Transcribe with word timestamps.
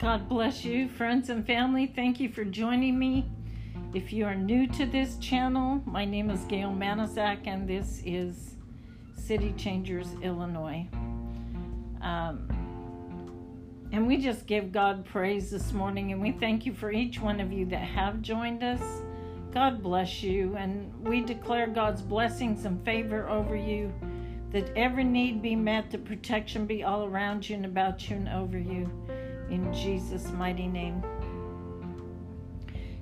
God 0.00 0.30
bless 0.30 0.64
you, 0.64 0.88
friends 0.88 1.28
and 1.28 1.46
family. 1.46 1.86
Thank 1.86 2.20
you 2.20 2.30
for 2.30 2.42
joining 2.42 2.98
me. 2.98 3.30
If 3.92 4.14
you 4.14 4.24
are 4.24 4.34
new 4.34 4.66
to 4.68 4.86
this 4.86 5.18
channel, 5.18 5.82
my 5.84 6.06
name 6.06 6.30
is 6.30 6.40
Gail 6.44 6.70
Manizak, 6.70 7.46
and 7.46 7.68
this 7.68 8.00
is 8.06 8.54
City 9.14 9.52
Changers, 9.58 10.06
Illinois. 10.22 10.88
Um, 12.00 12.48
and 13.92 14.06
we 14.06 14.16
just 14.16 14.46
give 14.46 14.72
God 14.72 15.04
praise 15.04 15.50
this 15.50 15.74
morning, 15.74 16.12
and 16.12 16.22
we 16.22 16.32
thank 16.32 16.64
you 16.64 16.72
for 16.72 16.90
each 16.90 17.20
one 17.20 17.38
of 17.38 17.52
you 17.52 17.66
that 17.66 17.82
have 17.82 18.22
joined 18.22 18.62
us. 18.62 18.80
God 19.52 19.82
bless 19.82 20.22
you, 20.22 20.56
and 20.56 20.98
we 21.06 21.20
declare 21.20 21.66
God's 21.66 22.00
blessings 22.00 22.64
and 22.64 22.82
favor 22.86 23.28
over 23.28 23.54
you, 23.54 23.92
that 24.50 24.74
every 24.76 25.04
need 25.04 25.42
be 25.42 25.54
met, 25.54 25.90
that 25.90 26.06
protection 26.06 26.64
be 26.64 26.84
all 26.84 27.04
around 27.04 27.46
you 27.46 27.56
and 27.56 27.66
about 27.66 28.08
you 28.08 28.16
and 28.16 28.30
over 28.30 28.58
you. 28.58 28.90
In 29.50 29.72
Jesus' 29.74 30.30
mighty 30.32 30.66
name. 30.66 31.02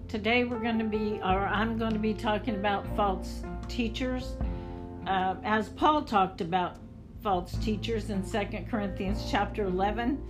Today 0.09 0.45
we're 0.45 0.61
going 0.61 0.79
to 0.79 0.85
be, 0.85 1.21
or 1.23 1.47
I'm 1.47 1.79
going 1.79 1.93
to 1.93 1.99
be 1.99 2.15
talking 2.15 2.55
about 2.55 2.87
false 2.97 3.43
teachers, 3.69 4.37
uh, 5.07 5.37
as 5.45 5.69
Paul 5.69 6.03
talked 6.03 6.41
about 6.41 6.79
false 7.23 7.53
teachers 7.59 8.11
in 8.11 8.25
Second 8.25 8.71
Corinthians 8.71 9.27
chapter 9.31 9.65
11 9.65 10.23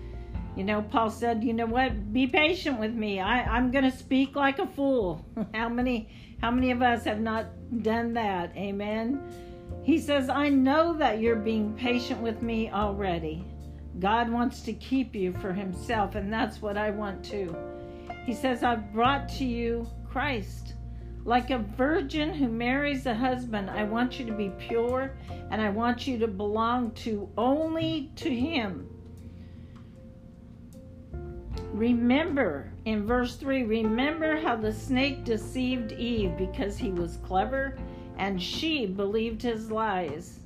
you 0.59 0.65
know, 0.65 0.83
Paul 0.83 1.09
said, 1.09 1.45
you 1.45 1.53
know 1.53 1.67
what? 1.67 2.13
Be 2.13 2.27
patient 2.27 2.81
with 2.81 2.93
me. 2.93 3.21
I, 3.21 3.45
I'm 3.45 3.71
going 3.71 3.89
to 3.89 3.97
speak 3.97 4.35
like 4.35 4.59
a 4.59 4.67
fool. 4.67 5.25
how 5.55 5.69
many 5.69 6.09
how 6.41 6.51
many 6.51 6.73
of 6.73 6.83
us 6.83 7.05
have 7.05 7.21
not 7.21 7.47
done 7.83 8.13
that? 8.15 8.57
Amen. 8.57 9.23
He 9.85 9.99
says, 9.99 10.29
I 10.29 10.49
know 10.49 10.95
that 10.95 11.21
you're 11.21 11.37
being 11.37 11.75
patient 11.75 12.21
with 12.21 12.43
me 12.43 12.73
already. 12.73 13.45
God 14.01 14.31
wants 14.31 14.63
to 14.63 14.73
keep 14.73 15.15
you 15.15 15.33
for 15.33 15.53
himself, 15.53 16.15
and 16.15 16.33
that's 16.33 16.63
what 16.63 16.77
I 16.77 16.91
want 16.91 17.25
too. 17.25 17.57
He 18.25 18.35
says, 18.35 18.63
I've 18.63 18.93
brought 18.93 19.29
to 19.31 19.45
you 19.45 19.89
Christ. 20.09 20.75
Like 21.25 21.51
a 21.51 21.59
virgin 21.59 22.33
who 22.33 22.49
marries 22.49 23.07
a 23.07 23.15
husband, 23.15 23.69
I 23.69 23.85
want 23.85 24.19
you 24.19 24.27
to 24.27 24.33
be 24.33 24.51
pure 24.59 25.17
and 25.51 25.61
I 25.61 25.69
want 25.69 26.07
you 26.07 26.19
to 26.19 26.29
belong 26.29 26.93
to 26.93 27.29
only 27.37 28.11
to 28.17 28.35
him. 28.35 28.89
Remember, 31.73 32.73
in 32.87 33.07
verse 33.07 33.37
3, 33.37 33.65
remember 33.65 34.41
how 34.41 34.57
the 34.57 34.73
snake 34.73 35.25
deceived 35.25 35.93
Eve 35.93 36.37
because 36.39 36.79
he 36.79 36.91
was 36.91 37.19
clever 37.19 37.77
and 38.17 38.43
she 38.43 38.87
believed 38.87 39.43
his 39.43 39.71
lies. 39.71 40.41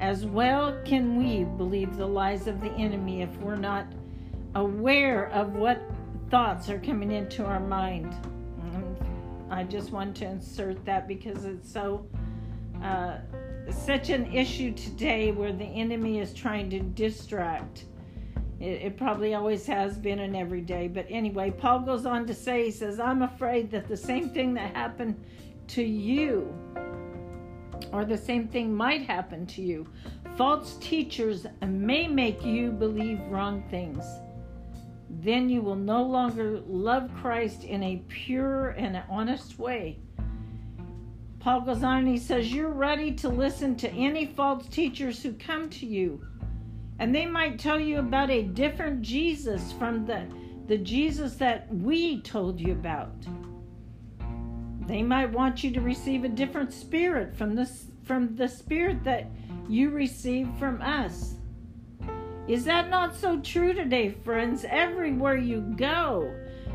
As 0.00 0.24
well 0.26 0.78
can 0.84 1.16
we 1.16 1.44
believe 1.44 1.96
the 1.96 2.06
lies 2.06 2.46
of 2.46 2.60
the 2.60 2.70
enemy 2.72 3.22
if 3.22 3.36
we're 3.38 3.56
not 3.56 3.86
aware 4.54 5.30
of 5.30 5.54
what 5.54 5.80
thoughts 6.30 6.68
are 6.70 6.78
coming 6.78 7.10
into 7.10 7.44
our 7.44 7.60
mind. 7.60 8.14
I 9.50 9.64
just 9.64 9.92
want 9.92 10.14
to 10.16 10.26
insert 10.26 10.84
that 10.84 11.08
because 11.08 11.44
it's 11.44 11.72
so 11.72 12.06
uh, 12.82 13.18
such 13.70 14.10
an 14.10 14.32
issue 14.32 14.72
today 14.72 15.32
where 15.32 15.52
the 15.52 15.64
enemy 15.64 16.20
is 16.20 16.34
trying 16.34 16.68
to 16.70 16.80
distract 16.80 17.84
it, 18.60 18.82
it, 18.82 18.96
probably 18.96 19.34
always 19.34 19.66
has 19.66 19.96
been 19.96 20.18
and 20.18 20.36
every 20.36 20.60
day. 20.60 20.88
But 20.88 21.06
anyway, 21.08 21.50
Paul 21.50 21.80
goes 21.80 22.06
on 22.06 22.26
to 22.26 22.34
say, 22.34 22.64
he 22.64 22.70
says, 22.70 22.98
I'm 22.98 23.22
afraid 23.22 23.70
that 23.70 23.88
the 23.88 23.96
same 23.96 24.30
thing 24.30 24.54
that 24.54 24.74
happened 24.74 25.24
to 25.68 25.82
you, 25.82 26.52
or 27.92 28.04
the 28.04 28.16
same 28.16 28.48
thing 28.48 28.74
might 28.74 29.02
happen 29.02 29.46
to 29.46 29.62
you. 29.62 29.86
False 30.36 30.76
teachers 30.80 31.46
may 31.66 32.06
make 32.06 32.44
you 32.44 32.70
believe 32.70 33.20
wrong 33.28 33.62
things. 33.70 34.04
Then 35.10 35.48
you 35.48 35.62
will 35.62 35.76
no 35.76 36.02
longer 36.02 36.60
love 36.66 37.10
Christ 37.20 37.64
in 37.64 37.82
a 37.82 38.02
pure 38.08 38.70
and 38.70 39.02
honest 39.08 39.58
way. 39.58 39.98
Paul 41.40 41.62
goes 41.62 41.82
on 41.82 41.98
and 41.98 42.08
he 42.08 42.18
says, 42.18 42.52
You're 42.52 42.72
ready 42.72 43.12
to 43.12 43.28
listen 43.28 43.74
to 43.76 43.90
any 43.90 44.26
false 44.26 44.66
teachers 44.68 45.22
who 45.22 45.32
come 45.32 45.70
to 45.70 45.86
you 45.86 46.20
and 46.98 47.14
they 47.14 47.26
might 47.26 47.58
tell 47.58 47.78
you 47.78 47.98
about 47.98 48.30
a 48.30 48.42
different 48.42 49.02
Jesus 49.02 49.72
from 49.72 50.04
the, 50.04 50.26
the 50.66 50.78
Jesus 50.78 51.36
that 51.36 51.72
we 51.72 52.20
told 52.22 52.60
you 52.60 52.72
about. 52.72 53.14
They 54.88 55.02
might 55.02 55.30
want 55.30 55.62
you 55.62 55.70
to 55.72 55.80
receive 55.80 56.24
a 56.24 56.28
different 56.28 56.72
spirit 56.72 57.36
from 57.36 57.54
the, 57.54 57.70
from 58.04 58.34
the 58.34 58.48
spirit 58.48 59.04
that 59.04 59.26
you 59.68 59.90
received 59.90 60.58
from 60.58 60.82
us. 60.82 61.34
Is 62.48 62.64
that 62.64 62.88
not 62.88 63.14
so 63.14 63.38
true 63.40 63.74
today, 63.74 64.08
friends? 64.08 64.64
Everywhere 64.68 65.36
you 65.36 65.60
go, 65.76 66.34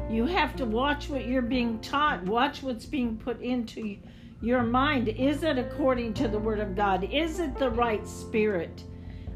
you 0.09 0.27
have 0.27 0.55
to 0.57 0.65
watch 0.65 1.09
what 1.09 1.25
you're 1.25 1.41
being 1.41 1.79
taught, 1.79 2.23
watch 2.23 2.61
what's 2.61 2.85
being 2.85 3.17
put 3.17 3.41
into 3.41 3.97
your 4.41 4.61
mind. 4.61 5.09
Is 5.09 5.41
it 5.41 5.57
according 5.57 6.13
to 6.13 6.27
the 6.27 6.37
Word 6.37 6.59
of 6.59 6.75
God? 6.75 7.03
Is 7.11 7.39
it 7.39 7.57
the 7.57 7.71
right 7.71 8.07
spirit? 8.07 8.83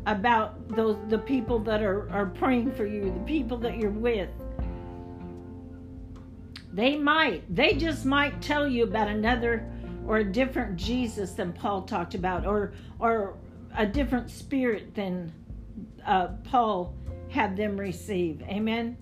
about 0.08 0.70
those 0.70 0.98
the 1.10 1.18
people 1.18 1.60
that 1.60 1.84
are, 1.84 2.10
are 2.10 2.26
praying 2.26 2.72
for 2.72 2.86
you, 2.86 3.12
the 3.12 3.26
people 3.26 3.58
that 3.58 3.78
you're 3.78 3.92
with. 3.92 4.30
They 6.78 6.96
might, 6.96 7.44
they 7.54 7.74
just 7.74 8.06
might 8.06 8.40
tell 8.40 8.68
you 8.68 8.84
about 8.84 9.08
another 9.08 9.68
or 10.06 10.18
a 10.18 10.24
different 10.24 10.78
Jesus 10.78 11.32
than 11.32 11.52
Paul 11.52 11.82
talked 11.82 12.14
about, 12.14 12.46
or 12.46 12.74
or 13.00 13.36
a 13.76 13.88
different 13.88 14.30
spirit 14.30 14.94
than 14.94 15.34
uh, 16.06 16.28
Paul 16.44 16.94
had 17.30 17.58
them 17.58 17.78
receive. 17.78 18.44
Amen. 18.44 18.96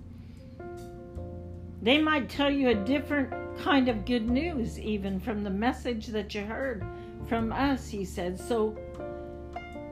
They 1.81 2.02
might 2.02 2.30
tell 2.30 2.50
you 2.50 2.69
a 2.69 2.75
different 2.75 3.34
kind 3.59 3.90
of 3.90 4.06
good 4.06 4.30
news, 4.30 4.80
even 4.80 5.19
from 5.19 5.44
the 5.44 5.50
message 5.50 6.08
that 6.08 6.34
you 6.34 6.46
heard 6.46 6.81
from 7.28 7.52
us, 7.52 7.90
he 7.90 8.06
said. 8.06 8.40
So 8.40 8.78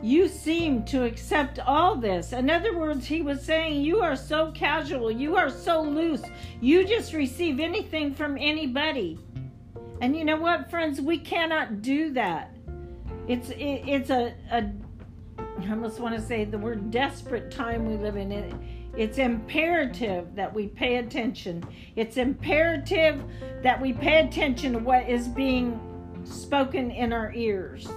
you 0.04 0.28
seem 0.28 0.84
to 0.84 1.06
accept 1.06 1.60
all 1.60 1.96
this. 1.96 2.34
In 2.34 2.50
other 2.50 2.78
words, 2.78 3.06
he 3.06 3.22
was 3.22 3.42
saying, 3.42 3.82
You 3.82 4.02
are 4.02 4.18
so 4.18 4.52
casual, 4.52 5.10
you 5.10 5.38
are 5.38 5.50
so 5.50 5.82
loose, 5.82 6.22
you 6.60 6.86
just 6.86 7.14
receive 7.14 7.62
anything 7.62 8.14
from 8.14 8.38
anybody. 8.38 9.18
And 10.02 10.14
you 10.14 10.26
know 10.26 10.36
what, 10.36 10.70
friends? 10.70 11.00
We 11.00 11.18
cannot 11.18 11.82
do 11.82 12.12
that. 12.14 12.54
It's 13.30 13.50
it, 13.52 13.84
it's 13.88 14.10
a, 14.10 14.34
a 14.52 14.70
I 15.40 15.70
almost 15.70 16.02
want 16.02 16.16
to 16.16 16.22
say 16.22 16.44
the 16.44 16.58
word 16.58 16.92
desperate 16.92 17.50
time 17.50 17.88
we 17.88 17.96
live 17.96 18.18
in. 18.18 18.34
It, 18.34 18.54
it's 18.98 19.18
imperative 19.18 20.36
that 20.36 20.54
we 20.54 20.68
pay 20.68 20.98
attention. 20.98 21.64
It's 21.96 22.18
imperative 22.18 23.24
that 23.62 23.80
we 23.80 23.94
pay 23.94 24.28
attention 24.28 24.74
to 24.74 24.80
what 24.80 25.10
is 25.10 25.30
being 25.30 25.80
spoken 26.26 26.92
in 26.92 27.14
our 27.14 27.32
ears, 27.34 27.88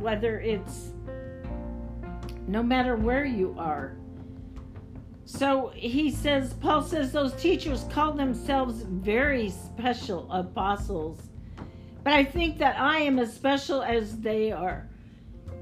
whether 0.00 0.40
it's 0.40 0.92
no 2.48 2.62
matter 2.62 2.96
where 2.96 3.24
you 3.24 3.54
are. 3.58 3.96
So 5.26 5.70
he 5.74 6.10
says, 6.10 6.54
Paul 6.54 6.82
says 6.82 7.12
those 7.12 7.34
teachers 7.34 7.84
call 7.90 8.12
themselves 8.12 8.82
very 8.82 9.50
special 9.50 10.26
apostles. 10.32 11.20
But 12.02 12.14
I 12.14 12.24
think 12.24 12.56
that 12.58 12.80
I 12.80 13.00
am 13.00 13.18
as 13.18 13.34
special 13.34 13.82
as 13.82 14.18
they 14.20 14.50
are. 14.50 14.88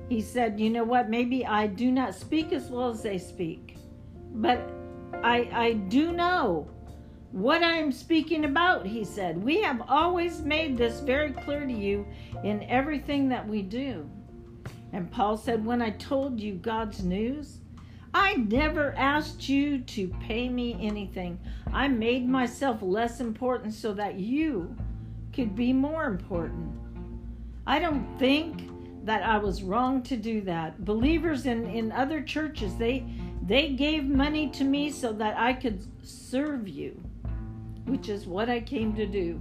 He 0.09 0.21
said, 0.21 0.61
You 0.61 0.71
know 0.71 0.85
what? 0.85 1.11
Maybe 1.11 1.45
I 1.45 1.67
do 1.67 1.91
not 1.91 2.15
speak 2.15 2.53
as 2.53 2.71
well 2.71 2.91
as 2.91 3.03
they 3.03 3.19
speak. 3.19 3.77
But 4.35 4.61
I, 5.25 5.49
I 5.53 5.73
do 5.73 6.13
know 6.13 6.71
what 7.33 7.65
I 7.65 7.79
am 7.79 7.91
speaking 7.91 8.45
about, 8.45 8.87
he 8.87 9.05
said. 9.05 9.43
We 9.43 9.61
have 9.63 9.83
always 9.89 10.43
made 10.43 10.79
this 10.79 11.01
very 11.01 11.33
clear 11.33 11.67
to 11.67 11.73
you 11.73 12.07
in 12.45 12.63
everything 12.65 13.29
that 13.31 13.47
we 13.49 13.63
do. 13.63 14.09
And 14.93 15.11
Paul 15.11 15.37
said, 15.37 15.65
When 15.65 15.83
I 15.83 15.91
told 15.91 16.41
you 16.41 16.55
God's 16.55 17.05
news, 17.05 17.59
I 18.15 18.37
never 18.37 18.95
asked 18.97 19.49
you 19.49 19.81
to 19.81 20.09
pay 20.27 20.49
me 20.49 20.79
anything. 20.81 21.39
I 21.73 21.89
made 21.89 22.27
myself 22.27 22.81
less 22.81 23.21
important 23.21 23.75
so 23.75 23.93
that 23.93 24.15
you 24.15 24.75
could 25.33 25.55
be 25.55 25.73
more 25.73 26.05
important. 26.05 26.73
I 27.67 27.79
don't 27.79 28.07
think 28.19 28.71
that 29.05 29.23
I 29.23 29.39
was 29.39 29.63
wrong 29.63 30.03
to 30.05 30.17
do 30.17 30.41
that. 30.43 30.85
Believers 30.85 31.47
in, 31.47 31.67
in 31.67 31.93
other 31.93 32.23
churches, 32.23 32.77
they 32.77 33.05
they 33.43 33.71
gave 33.71 34.05
money 34.05 34.49
to 34.51 34.65
me 34.65 34.91
so 34.91 35.13
that 35.13 35.37
I 35.37 35.53
could 35.53 35.87
serve 36.03 36.67
you, 36.67 37.01
which 37.85 38.09
is 38.09 38.27
what 38.27 38.49
I 38.49 38.61
came 38.61 38.97
to 38.97 39.07
do. 39.07 39.41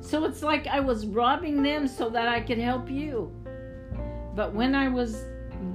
So 0.00 0.24
it's 0.24 0.42
like 0.42 0.66
I 0.66 0.80
was 0.80 1.06
robbing 1.06 1.62
them 1.62 1.86
so 1.86 2.08
that 2.10 2.28
I 2.28 2.40
could 2.40 2.58
help 2.58 2.90
you. 2.90 3.30
But 4.34 4.54
when 4.54 4.74
I 4.74 4.88
was 4.88 5.24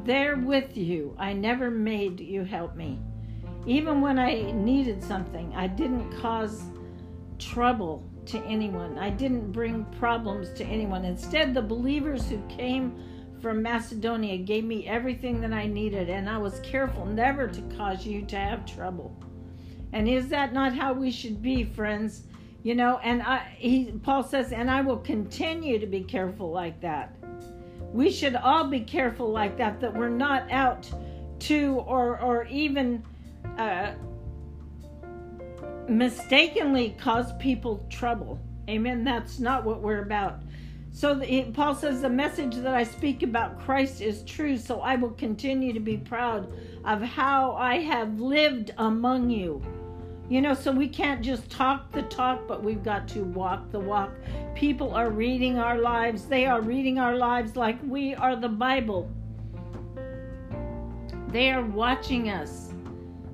there 0.04 0.36
with 0.36 0.76
you, 0.76 1.16
I 1.18 1.34
never 1.34 1.72
made 1.72 2.20
you 2.20 2.44
help 2.44 2.76
me. 2.76 3.00
Even 3.66 4.02
when 4.02 4.20
I 4.20 4.52
needed 4.52 5.04
something, 5.04 5.54
I 5.56 5.68
didn't 5.68 6.12
cause 6.20 6.64
trouble 7.38 8.04
to 8.26 8.40
anyone. 8.46 8.98
I 8.98 9.10
didn't 9.10 9.52
bring 9.52 9.86
problems 9.98 10.52
to 10.54 10.66
anyone. 10.66 11.06
Instead, 11.06 11.54
the 11.54 11.62
believers 11.62 12.30
who 12.30 12.42
came 12.48 13.02
from 13.42 13.62
Macedonia 13.62 14.38
gave 14.38 14.66
me 14.66 14.86
everything 14.88 15.42
that 15.42 15.54
I 15.54 15.66
needed, 15.66 16.10
and 16.10 16.30
I 16.30 16.38
was 16.38 16.60
careful 16.60 17.06
never 17.06 17.48
to 17.48 17.62
cause 17.78 18.06
you 18.06 18.26
to 18.26 18.36
have 18.36 18.66
trouble. 18.66 19.16
And 19.94 20.08
is 20.08 20.28
that 20.30 20.54
not 20.54 20.76
how 20.76 20.94
we 20.94 21.10
should 21.12 21.42
be, 21.42 21.64
friends? 21.64 22.24
You 22.62 22.76
know, 22.76 23.00
and 23.00 23.22
I 23.24 23.48
he 23.58 23.94
Paul 24.04 24.24
says, 24.24 24.52
and 24.52 24.70
I 24.70 24.82
will 24.82 24.98
continue 24.98 25.80
to 25.80 25.88
be 25.88 26.04
careful 26.04 26.52
like 26.52 26.82
that. 26.82 27.16
We 27.94 28.12
should 28.12 28.36
all 28.36 28.68
be 28.68 28.82
careful 28.82 29.32
like 29.32 29.58
that, 29.58 29.80
that 29.82 29.94
we're 29.94 30.10
not 30.10 30.50
out 30.52 30.90
to 31.40 31.84
or 31.88 32.20
or 32.20 32.46
even 32.46 33.04
uh, 33.58 33.94
mistakenly 35.88 36.96
cause 37.00 37.34
people 37.40 37.86
trouble. 37.90 38.40
Amen. 38.70 39.04
That's 39.04 39.40
not 39.40 39.64
what 39.64 39.82
we're 39.82 40.04
about. 40.04 40.42
So 40.92 41.16
the, 41.16 41.46
Paul 41.54 41.76
says, 41.76 42.02
The 42.02 42.10
message 42.10 42.56
that 42.56 42.74
I 42.74 42.84
speak 42.84 43.24
about 43.24 43.60
Christ 43.60 44.02
is 44.02 44.24
true, 44.24 44.58
so 44.58 44.82
I 44.82 44.96
will 44.96 45.12
continue 45.12 45.74
to 45.74 45.80
be 45.80 45.98
proud 45.98 46.52
of 46.86 47.02
how 47.02 47.54
I 47.54 47.80
have 47.80 48.20
lived 48.20 48.72
among 48.78 49.30
you. 49.30 49.62
You 50.30 50.42
know, 50.42 50.54
so 50.54 50.72
we 50.72 50.88
can't 50.88 51.24
just 51.24 51.50
talk 51.50 51.92
the 51.92 52.04
talk, 52.04 52.48
but 52.48 52.64
we've 52.64 52.84
got 52.84 53.08
to 53.10 53.24
walk 53.24 53.72
the 53.72 53.80
walk. 53.80 54.12
People 54.54 54.94
are 54.94 55.10
reading 55.10 55.58
our 55.58 55.80
lives, 55.80 56.26
they 56.26 56.46
are 56.46 56.62
reading 56.62 57.00
our 57.00 57.16
lives 57.16 57.56
like 57.56 57.80
we 57.84 58.14
are 58.14 58.36
the 58.36 58.48
Bible. 58.50 59.12
They 61.30 61.52
are 61.52 61.66
watching 61.66 62.30
us. 62.30 62.72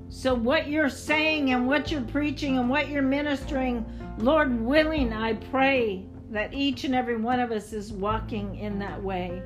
So, 0.08 0.32
what 0.32 0.68
you're 0.68 0.88
saying 0.88 1.52
and 1.52 1.66
what 1.66 1.90
you're 1.90 2.00
preaching 2.00 2.56
and 2.56 2.70
what 2.70 2.88
you're 2.88 3.02
ministering, 3.02 3.84
Lord 4.16 4.58
willing, 4.58 5.12
I 5.12 5.34
pray 5.34 6.06
that 6.30 6.54
each 6.54 6.84
and 6.84 6.94
every 6.94 7.16
one 7.16 7.40
of 7.40 7.52
us 7.52 7.74
is 7.74 7.92
walking 7.92 8.56
in 8.56 8.78
that 8.78 9.02
way. 9.02 9.42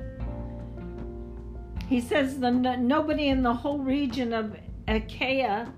He 1.89 1.99
says 1.99 2.39
the 2.39 2.51
nobody 2.51 3.27
in 3.27 3.43
the 3.43 3.53
whole 3.53 3.79
region 3.79 4.31
of 4.31 4.55
Achaia 4.87 5.73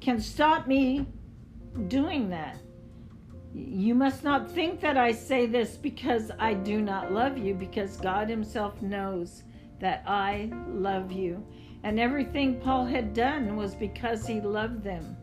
can 0.00 0.20
stop 0.20 0.68
me 0.68 1.06
doing 1.88 2.28
that. 2.30 2.58
You 3.54 3.94
must 3.94 4.22
not 4.22 4.50
think 4.50 4.80
that 4.80 4.96
I 4.98 5.12
say 5.12 5.46
this 5.46 5.76
because 5.76 6.30
I 6.38 6.54
do 6.54 6.80
not 6.82 7.12
love 7.12 7.38
you, 7.38 7.54
because 7.54 7.96
God 7.96 8.28
Himself 8.28 8.82
knows 8.82 9.42
that 9.80 10.02
I 10.06 10.50
love 10.68 11.12
you. 11.12 11.44
And 11.82 12.00
everything 12.00 12.60
Paul 12.60 12.84
had 12.84 13.14
done 13.14 13.56
was 13.56 13.74
because 13.74 14.26
he 14.26 14.40
loved 14.40 14.82
them. 14.82 15.16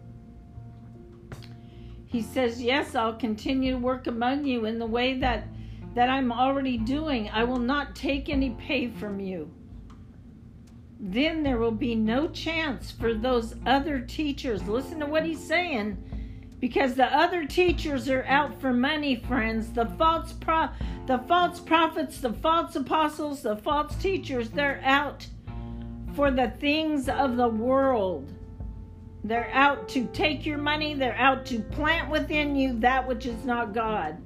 He 2.05 2.21
says, 2.21 2.61
Yes, 2.61 2.95
I'll 2.95 3.15
continue 3.15 3.73
to 3.73 3.77
work 3.79 4.07
among 4.07 4.45
you 4.45 4.65
in 4.65 4.79
the 4.79 4.85
way 4.85 5.15
that, 5.19 5.47
that 5.95 6.09
I'm 6.09 6.31
already 6.31 6.77
doing. 6.77 7.29
I 7.29 7.43
will 7.43 7.59
not 7.59 7.95
take 7.95 8.29
any 8.29 8.51
pay 8.51 8.87
from 8.87 9.19
you. 9.19 9.51
Then 10.99 11.43
there 11.43 11.57
will 11.57 11.71
be 11.71 11.95
no 11.95 12.29
chance 12.29 12.91
for 12.91 13.13
those 13.13 13.55
other 13.65 13.99
teachers. 13.99 14.63
Listen 14.67 14.99
to 15.01 15.05
what 15.05 15.25
he's 15.25 15.45
saying. 15.45 15.97
Because 16.63 16.95
the 16.95 17.13
other 17.13 17.43
teachers 17.43 18.07
are 18.07 18.23
out 18.23 18.61
for 18.61 18.71
money, 18.71 19.17
friends. 19.17 19.73
The 19.73 19.85
false 19.97 20.31
pro- 20.31 20.69
the 21.07 21.17
false 21.27 21.59
prophets, 21.59 22.21
the 22.21 22.31
false 22.31 22.77
apostles, 22.77 23.41
the 23.41 23.57
false 23.57 23.93
teachers, 23.97 24.49
they're 24.49 24.79
out 24.81 25.27
for 26.15 26.31
the 26.31 26.51
things 26.61 27.09
of 27.09 27.35
the 27.35 27.49
world. 27.49 28.31
They're 29.25 29.51
out 29.51 29.89
to 29.89 30.05
take 30.13 30.45
your 30.45 30.57
money, 30.57 30.93
they're 30.93 31.17
out 31.17 31.45
to 31.47 31.59
plant 31.59 32.09
within 32.09 32.55
you 32.55 32.79
that 32.79 33.05
which 33.05 33.25
is 33.25 33.43
not 33.43 33.73
God. 33.73 34.17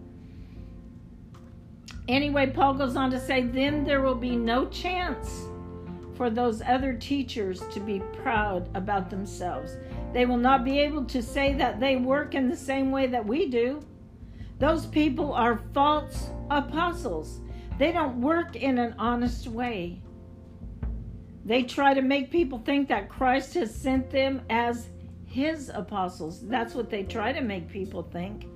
Anyway, 2.07 2.51
Paul 2.51 2.75
goes 2.75 2.95
on 2.95 3.09
to 3.09 3.19
say, 3.19 3.41
then 3.41 3.83
there 3.83 4.01
will 4.01 4.13
be 4.13 4.35
no 4.35 4.67
chance 4.67 5.47
for 6.17 6.29
those 6.31 6.61
other 6.63 6.93
teachers 6.93 7.61
to 7.71 7.79
be 7.79 8.01
proud 8.21 8.69
about 8.75 9.09
themselves. 9.09 9.77
They 10.13 10.25
will 10.25 10.37
not 10.37 10.65
be 10.65 10.79
able 10.79 11.05
to 11.05 11.21
say 11.21 11.53
that 11.53 11.79
they 11.79 11.95
work 11.95 12.33
in 12.33 12.49
the 12.49 12.57
same 12.57 12.91
way 12.91 13.07
that 13.07 13.25
we 13.25 13.47
do. 13.47 13.85
Those 14.59 14.87
people 14.87 15.31
are 15.33 15.61
false 15.73 16.31
apostles. 16.49 17.41
They 17.77 17.91
don't 17.91 18.19
work 18.19 18.55
in 18.55 18.79
an 18.79 18.95
honest 18.97 19.47
way. 19.47 20.01
They 21.45 21.63
try 21.63 21.93
to 21.93 22.01
make 22.01 22.31
people 22.31 22.59
think 22.59 22.89
that 22.89 23.07
Christ 23.07 23.53
has 23.53 23.73
sent 23.73 24.09
them 24.09 24.41
as 24.49 24.89
his 25.25 25.69
apostles. 25.73 26.45
That's 26.47 26.73
what 26.73 26.89
they 26.89 27.03
try 27.03 27.31
to 27.31 27.41
make 27.41 27.69
people 27.69 28.01
think. 28.01 28.47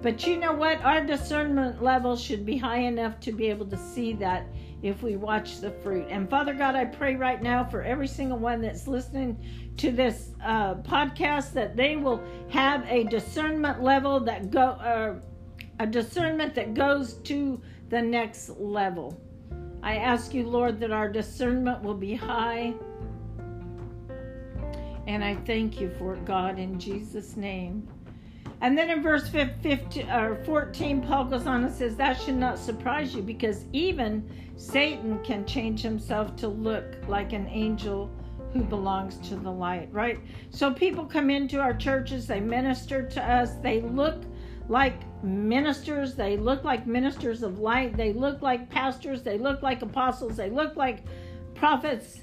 But 0.00 0.24
you 0.26 0.36
know 0.36 0.52
what? 0.52 0.80
Our 0.82 1.04
discernment 1.04 1.82
level 1.82 2.16
should 2.16 2.46
be 2.46 2.56
high 2.56 2.78
enough 2.78 3.18
to 3.20 3.32
be 3.32 3.48
able 3.48 3.66
to 3.66 3.76
see 3.76 4.12
that 4.14 4.46
if 4.82 5.02
we 5.02 5.16
watch 5.16 5.60
the 5.60 5.70
fruit. 5.70 6.06
And 6.08 6.30
Father 6.30 6.54
God, 6.54 6.74
I 6.74 6.84
pray 6.84 7.16
right 7.16 7.42
now 7.42 7.64
for 7.64 7.82
every 7.82 8.06
single 8.06 8.38
one 8.38 8.60
that's 8.60 8.86
listening 8.86 9.44
to 9.78 9.90
this 9.90 10.30
uh, 10.44 10.76
podcast 10.76 11.52
that 11.54 11.76
they 11.76 11.96
will 11.96 12.22
have 12.48 12.84
a 12.88 13.04
discernment 13.04 13.82
level 13.82 14.20
that 14.20 14.50
go, 14.50 14.60
uh, 14.60 15.14
a 15.80 15.86
discernment 15.86 16.54
that 16.54 16.74
goes 16.74 17.14
to 17.14 17.60
the 17.88 18.00
next 18.00 18.50
level. 18.50 19.20
I 19.82 19.96
ask 19.96 20.34
you, 20.34 20.46
Lord, 20.46 20.80
that 20.80 20.90
our 20.90 21.08
discernment 21.08 21.82
will 21.82 21.94
be 21.94 22.14
high. 22.14 22.74
And 25.06 25.24
I 25.24 25.36
thank 25.46 25.80
you 25.80 25.90
for 25.98 26.14
it, 26.14 26.24
God, 26.24 26.58
in 26.58 26.78
Jesus' 26.78 27.36
name. 27.36 27.88
And 28.60 28.76
then 28.76 28.90
in 28.90 29.02
verse 29.02 29.28
15, 29.28 30.10
or 30.10 30.36
14, 30.44 31.02
Paul 31.02 31.26
goes 31.26 31.46
on 31.46 31.64
and 31.64 31.72
says, 31.72 31.96
That 31.96 32.20
should 32.20 32.36
not 32.36 32.58
surprise 32.58 33.14
you 33.14 33.22
because 33.22 33.64
even 33.72 34.28
Satan 34.56 35.22
can 35.22 35.46
change 35.46 35.80
himself 35.80 36.34
to 36.36 36.48
look 36.48 36.96
like 37.06 37.32
an 37.32 37.46
angel 37.48 38.10
who 38.52 38.64
belongs 38.64 39.18
to 39.28 39.36
the 39.36 39.50
light, 39.50 39.88
right? 39.92 40.18
So 40.50 40.72
people 40.72 41.04
come 41.04 41.30
into 41.30 41.60
our 41.60 41.74
churches, 41.74 42.26
they 42.26 42.40
minister 42.40 43.06
to 43.06 43.22
us, 43.22 43.52
they 43.62 43.80
look 43.82 44.24
like 44.68 45.00
ministers. 45.22 46.14
They 46.14 46.36
look 46.36 46.64
like 46.64 46.86
ministers 46.86 47.42
of 47.42 47.58
light. 47.58 47.96
They 47.96 48.12
look 48.12 48.42
like 48.42 48.70
pastors. 48.70 49.22
They 49.22 49.38
look 49.38 49.62
like 49.62 49.82
apostles. 49.82 50.36
They 50.36 50.50
look 50.50 50.76
like 50.76 51.04
prophets. 51.54 52.20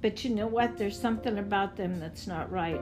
But 0.00 0.24
you 0.24 0.34
know 0.34 0.46
what? 0.46 0.76
There's 0.76 0.98
something 0.98 1.38
about 1.38 1.76
them 1.76 1.98
that's 1.98 2.26
not 2.26 2.50
right. 2.50 2.80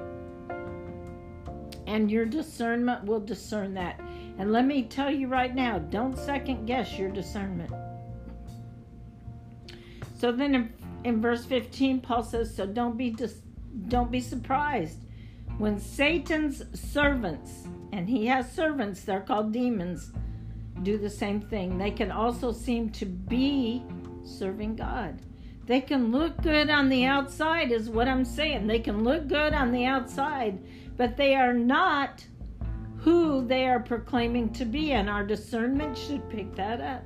And 1.87 2.11
your 2.11 2.25
discernment 2.25 3.05
will 3.05 3.21
discern 3.21 3.75
that. 3.75 4.01
And 4.39 4.53
let 4.53 4.65
me 4.65 4.85
tell 4.85 5.11
you 5.11 5.29
right 5.29 5.55
now 5.55 5.79
don't 5.79 6.17
second 6.19 6.67
guess 6.67 6.99
your 6.99 7.11
discernment. 7.11 7.73
So 10.19 10.33
then 10.33 10.55
in, 10.55 10.73
in 11.05 11.21
verse 11.21 11.45
15, 11.45 12.01
Paul 12.01 12.23
says, 12.23 12.55
So 12.55 12.67
don't 12.67 12.97
be, 12.97 13.11
dis- 13.11 13.43
don't 13.89 14.11
be 14.11 14.21
surprised 14.21 14.99
when 15.59 15.79
Satan's 15.79 16.65
servants 16.79 17.67
and 17.93 18.09
he 18.09 18.27
has 18.27 18.51
servants, 18.51 19.03
they're 19.03 19.21
called 19.21 19.53
demons, 19.53 20.11
do 20.83 20.99
the 20.99 21.11
same 21.11 21.41
thing. 21.41 21.79
They 21.79 21.93
can 21.93 22.11
also 22.11 22.51
seem 22.51 22.91
to 22.91 23.07
be 23.07 23.85
serving 24.25 24.77
God. 24.77 25.21
They 25.67 25.81
can 25.81 26.11
look 26.11 26.43
good 26.43 26.69
on 26.69 26.89
the 26.89 27.05
outside, 27.05 27.71
is 27.71 27.89
what 27.89 28.09
I'm 28.09 28.25
saying. 28.25 28.67
They 28.67 28.81
can 28.81 29.05
look 29.05 29.29
good 29.29 29.55
on 29.55 29.71
the 29.71 29.87
outside, 29.87 30.59
but 30.97 31.17
they 31.17 31.35
are 31.35 31.55
not 31.55 32.25
who 32.99 33.47
they 33.47 33.67
are 33.67 33.81
proclaiming 33.81 34.51
to 34.55 34.65
be, 34.65 34.93
and 34.93 35.11
our 35.11 35.25
discernment 35.25 35.97
should 35.97 36.29
pick 36.31 36.55
that 36.55 36.81
up. 36.81 37.03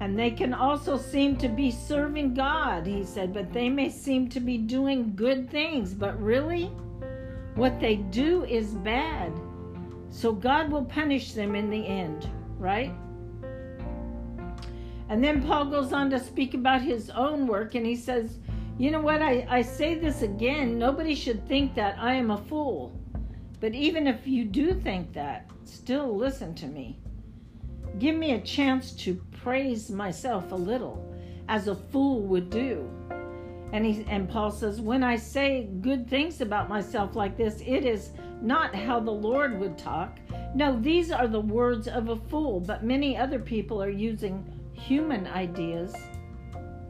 And 0.00 0.18
they 0.18 0.30
can 0.30 0.52
also 0.52 0.98
seem 0.98 1.36
to 1.38 1.48
be 1.48 1.70
serving 1.70 2.34
God, 2.34 2.86
he 2.86 3.04
said, 3.04 3.32
but 3.32 3.52
they 3.52 3.70
may 3.70 3.88
seem 3.88 4.28
to 4.28 4.40
be 4.40 4.58
doing 4.58 5.14
good 5.16 5.50
things, 5.50 5.94
but 5.94 6.20
really, 6.20 6.66
what 7.54 7.80
they 7.80 7.96
do 7.96 8.44
is 8.44 8.74
bad. 8.74 9.32
So 10.10 10.32
God 10.32 10.70
will 10.70 10.84
punish 10.84 11.32
them 11.32 11.54
in 11.54 11.70
the 11.70 11.86
end, 11.86 12.28
right? 12.58 12.92
And 15.08 15.24
then 15.24 15.42
Paul 15.42 15.66
goes 15.66 15.92
on 15.92 16.10
to 16.10 16.20
speak 16.20 16.52
about 16.52 16.82
his 16.82 17.08
own 17.10 17.46
work, 17.46 17.74
and 17.74 17.86
he 17.86 17.96
says, 17.96 18.38
You 18.78 18.90
know 18.90 19.00
what? 19.00 19.22
I, 19.22 19.46
I 19.48 19.62
say 19.62 19.94
this 19.94 20.20
again. 20.20 20.78
Nobody 20.78 21.14
should 21.14 21.48
think 21.48 21.74
that 21.76 21.98
I 21.98 22.14
am 22.14 22.30
a 22.30 22.36
fool. 22.36 22.92
But 23.58 23.74
even 23.74 24.06
if 24.06 24.26
you 24.26 24.44
do 24.44 24.74
think 24.74 25.14
that, 25.14 25.50
still 25.64 26.14
listen 26.14 26.54
to 26.56 26.66
me. 26.66 26.98
Give 27.98 28.14
me 28.14 28.32
a 28.32 28.40
chance 28.40 28.92
to 28.96 29.14
praise 29.42 29.90
myself 29.90 30.52
a 30.52 30.56
little, 30.56 31.10
as 31.48 31.68
a 31.68 31.74
fool 31.74 32.20
would 32.22 32.50
do. 32.50 32.90
And 33.72 33.86
he 33.86 34.04
and 34.08 34.28
Paul 34.28 34.50
says, 34.50 34.80
when 34.80 35.02
I 35.02 35.16
say 35.16 35.68
good 35.80 36.08
things 36.08 36.42
about 36.42 36.68
myself 36.68 37.16
like 37.16 37.36
this, 37.36 37.62
it 37.66 37.86
is 37.86 38.10
not 38.42 38.74
how 38.74 39.00
the 39.00 39.10
Lord 39.10 39.58
would 39.58 39.78
talk. 39.78 40.18
No, 40.54 40.78
these 40.78 41.10
are 41.10 41.26
the 41.26 41.40
words 41.40 41.88
of 41.88 42.10
a 42.10 42.16
fool, 42.16 42.60
but 42.60 42.84
many 42.84 43.16
other 43.16 43.38
people 43.38 43.82
are 43.82 43.88
using 43.88 44.44
human 44.72 45.26
ideas. 45.28 45.94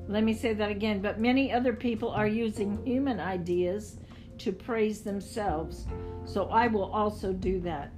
Let 0.09 0.23
me 0.23 0.35
say 0.35 0.55
that 0.55 0.71
again, 0.71 1.01
but 1.01 1.19
many 1.19 1.53
other 1.53 1.73
people 1.73 2.11
are 2.11 2.29
using 2.29 2.85
human 2.87 3.19
ideas 3.19 3.99
to 4.39 4.53
praise 4.53 5.03
themselves. 5.03 5.87
So 6.25 6.47
I 6.47 6.69
will 6.69 6.93
also 6.93 7.33
do 7.33 7.61
that. 7.61 7.93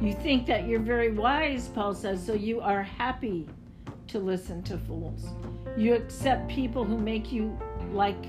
You 0.00 0.14
think 0.14 0.46
that 0.46 0.66
you're 0.66 0.80
very 0.80 1.12
wise, 1.12 1.68
Paul 1.68 1.94
says, 1.94 2.24
so 2.24 2.32
you 2.32 2.60
are 2.60 2.82
happy 2.82 3.48
to 4.06 4.18
listen 4.18 4.62
to 4.64 4.78
fools. 4.78 5.26
You 5.76 5.94
accept 5.94 6.48
people 6.48 6.84
who 6.84 6.96
make 6.96 7.30
you 7.30 7.58
like 7.92 8.24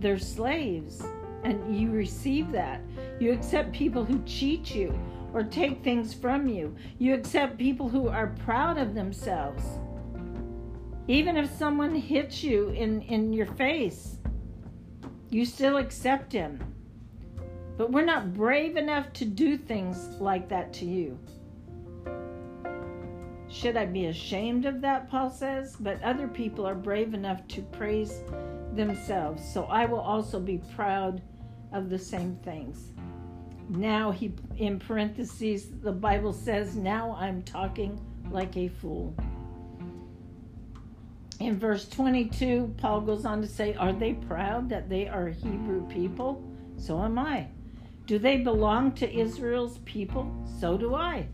their 0.00 0.18
slaves, 0.18 1.02
and 1.44 1.76
you 1.76 1.90
receive 1.90 2.50
that. 2.52 2.80
You 3.18 3.32
accept 3.32 3.72
people 3.72 4.04
who 4.04 4.22
cheat 4.24 4.74
you 4.74 4.98
or 5.32 5.42
take 5.42 5.82
things 5.84 6.12
from 6.12 6.48
you. 6.48 6.74
You 6.98 7.14
accept 7.14 7.56
people 7.56 7.88
who 7.88 8.08
are 8.08 8.34
proud 8.44 8.78
of 8.78 8.94
themselves. 8.94 9.62
Even 11.10 11.36
if 11.36 11.52
someone 11.58 11.96
hits 11.96 12.44
you 12.44 12.68
in, 12.68 13.02
in 13.02 13.32
your 13.32 13.46
face, 13.46 14.18
you 15.28 15.44
still 15.44 15.78
accept 15.78 16.32
him. 16.32 16.62
But 17.76 17.90
we're 17.90 18.04
not 18.04 18.32
brave 18.32 18.76
enough 18.76 19.12
to 19.14 19.24
do 19.24 19.58
things 19.58 20.20
like 20.20 20.48
that 20.50 20.72
to 20.74 20.84
you. 20.84 21.18
Should 23.48 23.76
I 23.76 23.86
be 23.86 24.06
ashamed 24.06 24.66
of 24.66 24.80
that? 24.82 25.10
Paul 25.10 25.30
says. 25.30 25.74
But 25.80 26.00
other 26.04 26.28
people 26.28 26.64
are 26.64 26.76
brave 26.76 27.12
enough 27.12 27.44
to 27.48 27.62
praise 27.62 28.22
themselves. 28.76 29.42
So 29.52 29.64
I 29.64 29.86
will 29.86 29.98
also 29.98 30.38
be 30.38 30.58
proud 30.76 31.22
of 31.72 31.90
the 31.90 31.98
same 31.98 32.36
things. 32.44 32.92
Now, 33.68 34.12
he, 34.12 34.32
in 34.58 34.78
parentheses, 34.78 35.70
the 35.82 35.90
Bible 35.90 36.32
says, 36.32 36.76
Now 36.76 37.16
I'm 37.18 37.42
talking 37.42 38.00
like 38.30 38.56
a 38.56 38.68
fool. 38.68 39.12
In 41.40 41.58
verse 41.58 41.88
22, 41.88 42.74
Paul 42.76 43.00
goes 43.00 43.24
on 43.24 43.40
to 43.40 43.48
say, 43.48 43.74
Are 43.74 43.94
they 43.94 44.12
proud 44.12 44.68
that 44.68 44.90
they 44.90 45.08
are 45.08 45.28
Hebrew 45.28 45.88
people? 45.88 46.44
So 46.76 47.02
am 47.02 47.18
I. 47.18 47.48
Do 48.06 48.18
they 48.18 48.38
belong 48.38 48.92
to 48.92 49.10
Israel's 49.10 49.78
people? 49.78 50.30
So 50.60 50.76
do 50.76 50.94
I. 50.94 51.26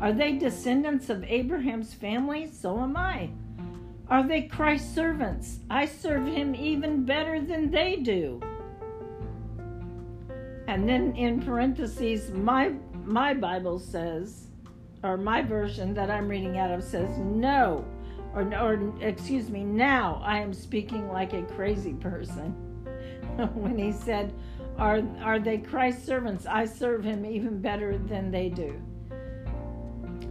Are 0.00 0.14
they 0.14 0.32
descendants 0.32 1.10
of 1.10 1.24
Abraham's 1.24 1.92
family? 1.92 2.46
So 2.46 2.80
am 2.80 2.96
I. 2.96 3.28
Are 4.08 4.26
they 4.26 4.42
Christ's 4.42 4.94
servants? 4.94 5.58
I 5.68 5.84
serve 5.84 6.26
him 6.26 6.54
even 6.54 7.04
better 7.04 7.38
than 7.40 7.70
they 7.70 7.96
do. 7.96 8.40
And 10.68 10.88
then 10.88 11.14
in 11.16 11.40
parentheses, 11.42 12.30
my 12.30 12.72
my 13.04 13.34
Bible 13.34 13.78
says, 13.78 14.46
or 15.02 15.16
my 15.16 15.42
version 15.42 15.92
that 15.94 16.10
I'm 16.10 16.28
reading 16.28 16.58
out 16.58 16.70
of 16.70 16.82
says, 16.82 17.18
no, 17.18 17.84
or, 18.34 18.42
or 18.54 18.94
excuse 19.00 19.50
me, 19.50 19.64
now 19.64 20.20
I 20.24 20.38
am 20.38 20.52
speaking 20.52 21.08
like 21.08 21.32
a 21.32 21.42
crazy 21.42 21.94
person. 21.94 22.52
when 23.54 23.78
he 23.78 23.92
said, 23.92 24.32
are, 24.78 25.02
are 25.22 25.38
they 25.38 25.58
Christ's 25.58 26.06
servants? 26.06 26.46
I 26.46 26.64
serve 26.64 27.04
him 27.04 27.24
even 27.24 27.60
better 27.60 27.98
than 27.98 28.30
they 28.30 28.48
do. 28.48 28.80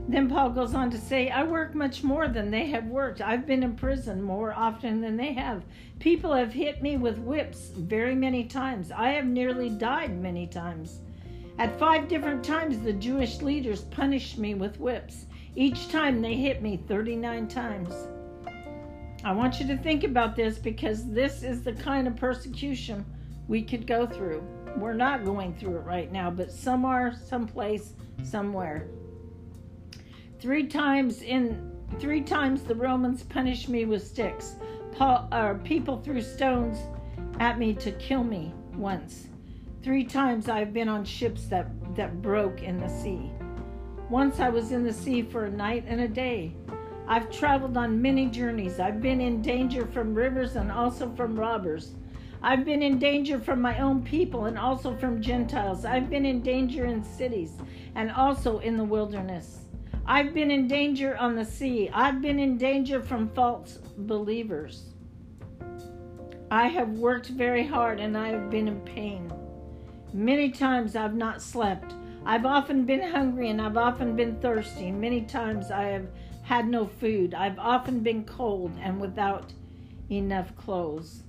Then 0.07 0.27
Paul 0.27 0.49
goes 0.49 0.73
on 0.73 0.89
to 0.89 0.97
say, 0.97 1.29
I 1.29 1.43
work 1.43 1.75
much 1.75 2.03
more 2.03 2.27
than 2.27 2.49
they 2.49 2.65
have 2.67 2.87
worked. 2.87 3.21
I've 3.21 3.45
been 3.45 3.61
in 3.61 3.75
prison 3.75 4.23
more 4.23 4.53
often 4.53 5.01
than 5.01 5.17
they 5.17 5.33
have. 5.33 5.63
People 5.99 6.33
have 6.33 6.51
hit 6.51 6.81
me 6.81 6.97
with 6.97 7.19
whips 7.19 7.69
very 7.75 8.15
many 8.15 8.45
times. 8.45 8.91
I 8.91 9.11
have 9.11 9.27
nearly 9.27 9.69
died 9.69 10.19
many 10.19 10.47
times. 10.47 11.01
At 11.59 11.77
five 11.77 12.07
different 12.07 12.43
times, 12.43 12.79
the 12.79 12.93
Jewish 12.93 13.41
leaders 13.43 13.83
punished 13.83 14.39
me 14.39 14.55
with 14.55 14.79
whips. 14.79 15.27
Each 15.55 15.89
time 15.89 16.21
they 16.21 16.35
hit 16.35 16.61
me 16.61 16.77
39 16.87 17.47
times. 17.47 17.93
I 19.23 19.31
want 19.33 19.59
you 19.59 19.67
to 19.67 19.77
think 19.77 20.03
about 20.03 20.35
this 20.35 20.57
because 20.57 21.09
this 21.09 21.43
is 21.43 21.63
the 21.63 21.73
kind 21.73 22.07
of 22.07 22.15
persecution 22.15 23.05
we 23.47 23.63
could 23.63 23.85
go 23.85 24.05
through. 24.05 24.43
We're 24.77 24.93
not 24.93 25.25
going 25.25 25.55
through 25.55 25.77
it 25.77 25.85
right 25.85 26.11
now, 26.11 26.29
but 26.29 26.51
somewhere, 26.51 27.13
someplace, 27.25 27.93
somewhere. 28.23 28.87
Three 30.39 30.67
times 30.67 31.21
in 31.21 31.75
three 31.99 32.21
times 32.21 32.61
the 32.61 32.75
Romans 32.75 33.23
punished 33.23 33.67
me 33.67 33.85
with 33.85 34.05
sticks. 34.05 34.55
Paul, 34.93 35.27
uh, 35.31 35.55
people 35.63 35.99
threw 36.01 36.21
stones 36.21 36.77
at 37.39 37.57
me 37.57 37.73
to 37.73 37.91
kill 37.93 38.23
me 38.23 38.53
once. 38.73 39.27
Three 39.83 40.03
times 40.03 40.47
I've 40.47 40.73
been 40.73 40.89
on 40.89 41.03
ships 41.03 41.45
that, 41.47 41.67
that 41.95 42.21
broke 42.21 42.61
in 42.61 42.77
the 42.77 42.87
sea. 42.87 43.31
Once 44.09 44.39
I 44.39 44.49
was 44.49 44.71
in 44.71 44.83
the 44.83 44.91
sea 44.91 45.21
for 45.21 45.45
a 45.45 45.51
night 45.51 45.85
and 45.87 46.01
a 46.01 46.07
day. 46.07 46.51
I've 47.07 47.29
traveled 47.29 47.77
on 47.77 48.01
many 48.01 48.25
journeys. 48.25 48.79
I've 48.79 49.01
been 49.01 49.21
in 49.21 49.41
danger 49.41 49.85
from 49.85 50.15
rivers 50.15 50.55
and 50.55 50.71
also 50.71 51.13
from 51.15 51.39
robbers. 51.39 51.93
I've 52.41 52.65
been 52.65 52.81
in 52.81 52.97
danger 52.97 53.39
from 53.39 53.61
my 53.61 53.77
own 53.79 54.01
people 54.03 54.45
and 54.45 54.57
also 54.57 54.95
from 54.97 55.21
Gentiles. 55.21 55.85
I've 55.85 56.09
been 56.09 56.25
in 56.25 56.41
danger 56.41 56.85
in 56.85 57.03
cities 57.03 57.51
and 57.93 58.09
also 58.11 58.59
in 58.59 58.77
the 58.77 58.83
wilderness. 58.83 59.65
I've 60.07 60.33
been 60.33 60.49
in 60.49 60.67
danger 60.67 61.15
on 61.17 61.35
the 61.35 61.45
sea. 61.45 61.91
I've 61.93 62.19
been 62.19 62.39
in 62.39 62.57
danger 62.57 63.03
from 63.03 63.29
false 63.29 63.77
believers. 63.95 64.85
I 66.49 66.67
have 66.67 66.89
worked 66.97 67.27
very 67.27 67.65
hard 67.67 67.99
and 67.99 68.17
I 68.17 68.29
have 68.29 68.49
been 68.49 68.67
in 68.67 68.81
pain. 68.81 69.31
Many 70.13 70.49
times 70.49 70.95
I've 70.95 71.13
not 71.13 71.43
slept. 71.43 71.93
I've 72.25 72.45
often 72.45 72.85
been 72.85 73.01
hungry 73.01 73.49
and 73.49 73.61
I've 73.61 73.77
often 73.77 74.15
been 74.15 74.39
thirsty. 74.39 74.91
Many 74.91 75.21
times 75.21 75.71
I 75.71 75.83
have 75.83 76.07
had 76.43 76.67
no 76.67 76.85
food. 76.85 77.33
I've 77.33 77.59
often 77.59 78.01
been 78.01 78.23
cold 78.25 78.71
and 78.81 78.99
without 78.99 79.53
enough 80.11 80.55
clothes. 80.55 81.23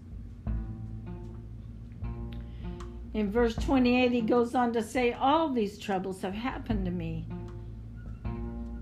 In 3.13 3.31
verse 3.31 3.57
28, 3.57 4.13
he 4.13 4.21
goes 4.21 4.55
on 4.55 4.73
to 4.73 4.83
say, 4.83 5.13
All 5.13 5.49
these 5.49 5.79
troubles 5.79 6.23
have 6.23 6.35
happened 6.35 6.85
to 6.85 6.91
me. 6.91 7.27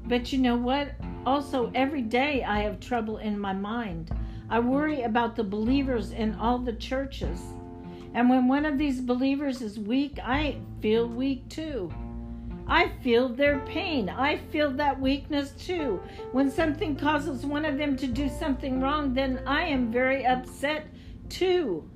But 0.07 0.33
you 0.33 0.39
know 0.39 0.57
what? 0.57 0.93
Also, 1.25 1.71
every 1.75 2.03
day 2.03 2.43
I 2.43 2.61
have 2.61 2.81
trouble 2.81 3.19
in 3.19 3.39
my 3.39 3.53
mind. 3.53 4.11
I 4.51 4.61
worry 4.61 5.03
about 5.03 5.37
the 5.37 5.45
believers 5.45 6.13
in 6.13 6.35
all 6.35 6.59
the 6.59 6.73
churches. 6.73 7.41
And 8.15 8.29
when 8.29 8.49
one 8.49 8.65
of 8.65 8.79
these 8.79 9.01
believers 9.01 9.61
is 9.63 9.79
weak, 9.79 10.19
I 10.23 10.59
feel 10.81 11.07
weak 11.07 11.49
too. 11.49 11.93
I 12.67 12.91
feel 13.03 13.29
their 13.31 13.61
pain. 13.61 14.09
I 14.09 14.37
feel 14.37 14.71
that 14.73 15.01
weakness 15.01 15.53
too. 15.53 16.01
When 16.33 16.51
something 16.51 16.97
causes 16.97 17.47
one 17.47 17.65
of 17.65 17.79
them 17.79 17.97
to 17.97 18.07
do 18.07 18.29
something 18.29 18.81
wrong, 18.81 19.15
then 19.15 19.43
I 19.47 19.63
am 19.63 19.91
very 19.91 20.27
upset 20.27 20.87
too. 21.31 21.89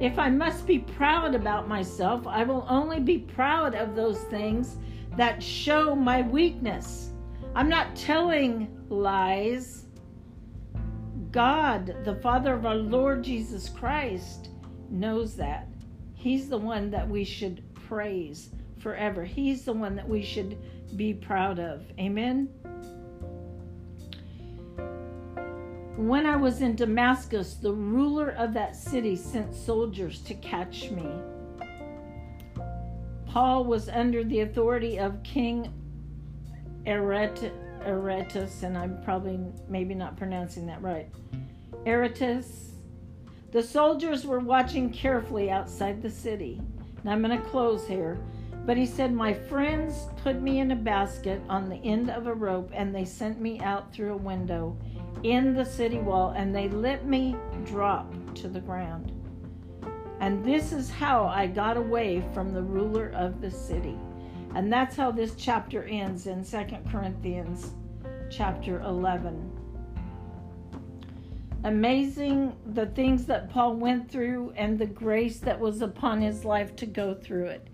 If 0.00 0.18
I 0.18 0.28
must 0.28 0.66
be 0.66 0.80
proud 0.80 1.34
about 1.34 1.68
myself, 1.68 2.26
I 2.26 2.44
will 2.44 2.66
only 2.68 3.00
be 3.00 3.18
proud 3.18 3.74
of 3.74 3.94
those 3.94 4.18
things 4.24 4.76
that 5.16 5.42
show 5.42 5.94
my 5.94 6.22
weakness. 6.22 7.12
I'm 7.54 7.68
not 7.68 7.94
telling 7.94 8.68
lies. 8.88 9.83
God, 11.34 11.96
the 12.04 12.14
Father 12.14 12.54
of 12.54 12.64
our 12.64 12.76
Lord 12.76 13.24
Jesus 13.24 13.68
Christ, 13.68 14.50
knows 14.88 15.34
that. 15.34 15.66
He's 16.14 16.48
the 16.48 16.56
one 16.56 16.92
that 16.92 17.08
we 17.08 17.24
should 17.24 17.64
praise 17.74 18.50
forever. 18.78 19.24
He's 19.24 19.64
the 19.64 19.72
one 19.72 19.96
that 19.96 20.08
we 20.08 20.22
should 20.22 20.56
be 20.94 21.12
proud 21.12 21.58
of. 21.58 21.82
Amen. 21.98 22.48
When 25.96 26.24
I 26.24 26.36
was 26.36 26.60
in 26.60 26.76
Damascus, 26.76 27.54
the 27.54 27.72
ruler 27.72 28.30
of 28.30 28.54
that 28.54 28.76
city 28.76 29.16
sent 29.16 29.56
soldiers 29.56 30.20
to 30.20 30.34
catch 30.34 30.92
me. 30.92 31.10
Paul 33.26 33.64
was 33.64 33.88
under 33.88 34.22
the 34.22 34.42
authority 34.42 35.00
of 35.00 35.20
King 35.24 35.74
Aretas, 37.86 38.62
and 38.62 38.76
I'm 38.76 39.02
probably 39.02 39.38
maybe 39.68 39.94
not 39.94 40.16
pronouncing 40.16 40.66
that 40.66 40.82
right. 40.82 41.08
Aretas. 41.86 42.72
The 43.52 43.62
soldiers 43.62 44.26
were 44.26 44.40
watching 44.40 44.90
carefully 44.90 45.50
outside 45.50 46.02
the 46.02 46.10
city. 46.10 46.60
Now 47.04 47.12
I'm 47.12 47.22
going 47.22 47.40
to 47.40 47.48
close 47.48 47.86
here. 47.86 48.18
But 48.66 48.78
he 48.78 48.86
said, 48.86 49.12
My 49.12 49.34
friends 49.34 50.06
put 50.22 50.40
me 50.40 50.60
in 50.60 50.70
a 50.70 50.76
basket 50.76 51.40
on 51.48 51.68
the 51.68 51.76
end 51.76 52.10
of 52.10 52.26
a 52.26 52.34
rope, 52.34 52.70
and 52.72 52.94
they 52.94 53.04
sent 53.04 53.40
me 53.40 53.60
out 53.60 53.92
through 53.92 54.14
a 54.14 54.16
window 54.16 54.76
in 55.22 55.54
the 55.54 55.64
city 55.64 55.98
wall, 55.98 56.32
and 56.36 56.54
they 56.54 56.68
let 56.68 57.06
me 57.06 57.36
drop 57.64 58.12
to 58.36 58.48
the 58.48 58.60
ground. 58.60 59.12
And 60.20 60.42
this 60.44 60.72
is 60.72 60.90
how 60.90 61.26
I 61.26 61.46
got 61.46 61.76
away 61.76 62.24
from 62.32 62.54
the 62.54 62.62
ruler 62.62 63.12
of 63.14 63.40
the 63.42 63.50
city. 63.50 63.98
And 64.54 64.72
that's 64.72 64.94
how 64.94 65.10
this 65.10 65.34
chapter 65.36 65.82
ends 65.84 66.26
in 66.26 66.44
Second 66.44 66.88
Corinthians 66.90 67.72
chapter 68.30 68.80
11. 68.82 69.50
Amazing 71.64 72.54
the 72.74 72.86
things 72.86 73.24
that 73.26 73.50
Paul 73.50 73.74
went 73.74 74.10
through 74.10 74.52
and 74.56 74.78
the 74.78 74.86
grace 74.86 75.38
that 75.40 75.58
was 75.58 75.82
upon 75.82 76.20
his 76.20 76.44
life 76.44 76.76
to 76.76 76.86
go 76.86 77.14
through 77.14 77.46
it. 77.46 77.68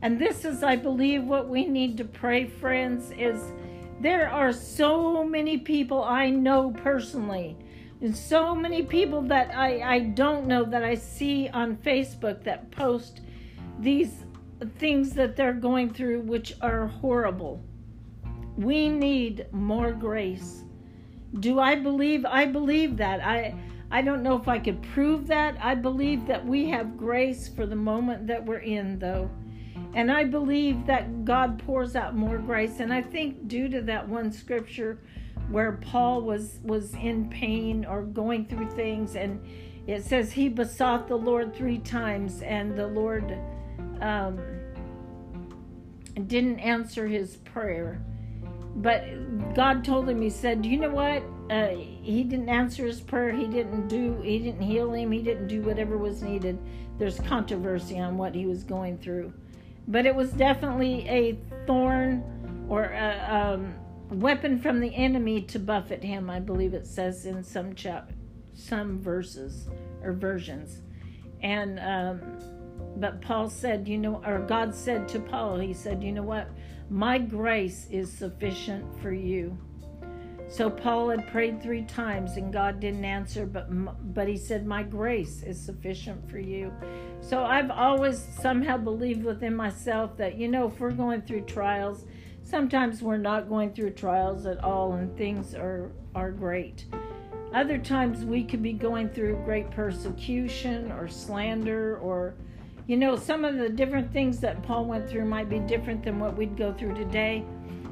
And 0.00 0.18
this 0.18 0.44
is, 0.44 0.62
I 0.62 0.76
believe, 0.76 1.24
what 1.24 1.48
we 1.48 1.66
need 1.66 1.96
to 1.98 2.04
pray, 2.04 2.46
friends, 2.46 3.12
is 3.18 3.52
there 4.00 4.30
are 4.30 4.52
so 4.52 5.24
many 5.24 5.58
people 5.58 6.02
I 6.02 6.30
know 6.30 6.70
personally 6.70 7.56
and 8.00 8.16
so 8.16 8.54
many 8.54 8.82
people 8.82 9.22
that 9.22 9.54
I, 9.54 9.96
I 9.96 9.98
don't 10.00 10.46
know 10.46 10.64
that 10.64 10.82
I 10.82 10.94
see 10.94 11.48
on 11.48 11.76
Facebook 11.76 12.42
that 12.44 12.70
post 12.70 13.20
these 13.78 14.24
things 14.78 15.12
that 15.12 15.36
they're 15.36 15.52
going 15.52 15.92
through 15.92 16.20
which 16.20 16.54
are 16.60 16.86
horrible. 16.86 17.62
We 18.56 18.88
need 18.88 19.46
more 19.52 19.92
grace. 19.92 20.64
Do 21.40 21.58
I 21.58 21.76
believe? 21.76 22.24
I 22.24 22.44
believe 22.46 22.96
that. 22.98 23.24
I 23.24 23.54
I 23.90 24.00
don't 24.00 24.22
know 24.22 24.36
if 24.36 24.48
I 24.48 24.58
could 24.58 24.82
prove 24.82 25.26
that. 25.26 25.56
I 25.60 25.74
believe 25.74 26.26
that 26.26 26.44
we 26.46 26.70
have 26.70 26.96
grace 26.96 27.48
for 27.48 27.66
the 27.66 27.76
moment 27.76 28.26
that 28.26 28.44
we're 28.44 28.58
in, 28.58 28.98
though. 28.98 29.30
And 29.94 30.10
I 30.10 30.24
believe 30.24 30.86
that 30.86 31.26
God 31.26 31.62
pours 31.66 31.94
out 31.94 32.16
more 32.16 32.38
grace. 32.38 32.80
And 32.80 32.90
I 32.90 33.02
think 33.02 33.48
due 33.48 33.68
to 33.68 33.82
that 33.82 34.08
one 34.08 34.32
scripture 34.32 34.98
where 35.50 35.72
Paul 35.72 36.22
was 36.22 36.58
was 36.62 36.94
in 36.94 37.28
pain 37.28 37.84
or 37.84 38.02
going 38.02 38.46
through 38.46 38.70
things 38.70 39.16
and 39.16 39.44
it 39.86 40.04
says 40.04 40.32
he 40.32 40.48
besought 40.48 41.08
the 41.08 41.16
Lord 41.16 41.54
three 41.54 41.78
times 41.78 42.40
and 42.42 42.76
the 42.76 42.86
Lord 42.86 43.36
um, 44.02 44.38
didn't 46.26 46.58
answer 46.58 47.06
his 47.06 47.36
prayer. 47.36 48.02
But 48.76 49.54
God 49.54 49.84
told 49.84 50.08
him, 50.08 50.20
He 50.20 50.30
said, 50.30 50.62
"Do 50.62 50.68
You 50.68 50.78
know 50.78 50.90
what? 50.90 51.22
Uh, 51.50 51.68
he 51.76 52.24
didn't 52.24 52.48
answer 52.48 52.86
his 52.86 53.00
prayer. 53.00 53.30
He 53.30 53.46
didn't 53.46 53.88
do, 53.88 54.20
He 54.22 54.38
didn't 54.38 54.62
heal 54.62 54.92
him. 54.92 55.12
He 55.12 55.22
didn't 55.22 55.48
do 55.48 55.60
whatever 55.62 55.98
was 55.98 56.22
needed. 56.22 56.58
There's 56.98 57.20
controversy 57.20 57.98
on 57.98 58.16
what 58.16 58.34
he 58.34 58.46
was 58.46 58.64
going 58.64 58.98
through. 58.98 59.32
But 59.88 60.06
it 60.06 60.14
was 60.14 60.30
definitely 60.32 61.06
a 61.08 61.38
thorn 61.66 62.66
or 62.68 62.84
a 62.84 63.54
um, 63.54 63.74
weapon 64.08 64.58
from 64.58 64.80
the 64.80 64.94
enemy 64.94 65.42
to 65.42 65.58
buffet 65.58 66.02
him, 66.02 66.30
I 66.30 66.40
believe 66.40 66.74
it 66.74 66.86
says 66.86 67.26
in 67.26 67.42
some 67.42 67.74
chap- 67.74 68.12
some 68.54 69.00
verses 69.00 69.68
or 70.02 70.12
versions. 70.12 70.80
And, 71.42 71.80
um, 71.80 72.38
but 73.02 73.20
Paul 73.20 73.50
said, 73.50 73.88
you 73.88 73.98
know, 73.98 74.22
or 74.24 74.38
God 74.38 74.72
said 74.72 75.08
to 75.08 75.18
Paul, 75.18 75.58
He 75.58 75.74
said, 75.74 76.04
you 76.04 76.12
know 76.12 76.22
what? 76.22 76.48
My 76.88 77.18
grace 77.18 77.88
is 77.90 78.12
sufficient 78.12 78.86
for 79.02 79.12
you. 79.12 79.58
So 80.48 80.70
Paul 80.70 81.10
had 81.10 81.26
prayed 81.26 81.60
three 81.60 81.82
times 81.82 82.36
and 82.36 82.52
God 82.52 82.78
didn't 82.78 83.04
answer, 83.04 83.44
but 83.44 83.66
but 84.14 84.28
he 84.28 84.36
said, 84.36 84.66
"My 84.66 84.82
grace 84.82 85.42
is 85.42 85.58
sufficient 85.58 86.28
for 86.28 86.38
you." 86.38 86.70
So 87.20 87.42
I've 87.42 87.70
always 87.70 88.18
somehow 88.18 88.76
believed 88.76 89.24
within 89.24 89.56
myself 89.56 90.16
that 90.18 90.36
you 90.36 90.48
know 90.48 90.66
if 90.66 90.78
we're 90.78 90.90
going 90.90 91.22
through 91.22 91.42
trials, 91.42 92.04
sometimes 92.42 93.02
we're 93.02 93.16
not 93.16 93.48
going 93.48 93.72
through 93.72 93.92
trials 93.92 94.44
at 94.44 94.62
all 94.62 94.92
and 94.92 95.16
things 95.16 95.54
are 95.54 95.90
are 96.14 96.30
great. 96.30 96.84
Other 97.54 97.78
times 97.78 98.24
we 98.24 98.44
could 98.44 98.62
be 98.62 98.74
going 98.74 99.08
through 99.08 99.42
great 99.46 99.70
persecution 99.70 100.92
or 100.92 101.08
slander 101.08 101.96
or 101.98 102.34
you 102.86 102.96
know, 102.96 103.16
some 103.16 103.44
of 103.44 103.56
the 103.56 103.68
different 103.68 104.12
things 104.12 104.40
that 104.40 104.62
Paul 104.62 104.86
went 104.86 105.08
through 105.08 105.24
might 105.24 105.48
be 105.48 105.60
different 105.60 106.02
than 106.02 106.18
what 106.18 106.36
we'd 106.36 106.56
go 106.56 106.72
through 106.72 106.94
today, 106.94 107.44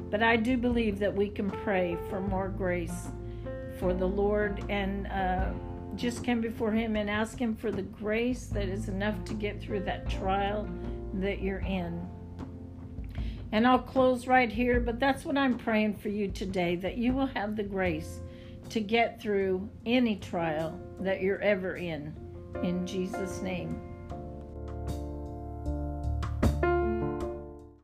but 0.09 0.21
I 0.21 0.35
do 0.35 0.57
believe 0.57 0.99
that 0.99 1.15
we 1.15 1.29
can 1.29 1.49
pray 1.49 1.97
for 2.09 2.19
more 2.19 2.49
grace 2.49 3.07
for 3.79 3.93
the 3.93 4.05
Lord 4.05 4.63
and 4.69 5.07
uh, 5.07 5.51
just 5.95 6.25
come 6.25 6.41
before 6.41 6.71
Him 6.71 6.95
and 6.97 7.09
ask 7.09 7.39
Him 7.39 7.55
for 7.55 7.71
the 7.71 7.81
grace 7.81 8.47
that 8.47 8.67
is 8.67 8.89
enough 8.89 9.23
to 9.25 9.33
get 9.33 9.61
through 9.61 9.81
that 9.81 10.09
trial 10.09 10.69
that 11.15 11.41
you're 11.41 11.59
in. 11.59 12.05
And 13.53 13.65
I'll 13.65 13.79
close 13.79 14.27
right 14.27 14.51
here, 14.51 14.79
but 14.79 14.99
that's 14.99 15.25
what 15.25 15.37
I'm 15.37 15.57
praying 15.57 15.95
for 15.95 16.09
you 16.09 16.29
today 16.29 16.75
that 16.77 16.97
you 16.97 17.13
will 17.13 17.27
have 17.27 17.55
the 17.55 17.63
grace 17.63 18.19
to 18.69 18.79
get 18.79 19.21
through 19.21 19.69
any 19.85 20.17
trial 20.17 20.79
that 20.99 21.21
you're 21.21 21.41
ever 21.41 21.75
in. 21.75 22.13
In 22.63 22.85
Jesus' 22.85 23.41
name. 23.41 23.90